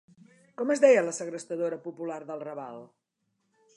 Com 0.61 0.71
es 0.75 0.81
deia 0.85 1.03
la 1.09 1.13
segrestadora 1.17 1.79
popular 1.85 2.19
del 2.31 2.43
Raval? 2.49 2.81